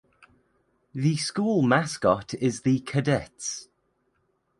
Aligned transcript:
The 0.95 1.15
school 1.17 1.61
mascot 1.61 2.33
is 2.33 2.63
the 2.63 2.79
Cadets. 2.79 3.67